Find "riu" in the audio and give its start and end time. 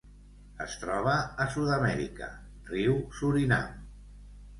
2.71-2.97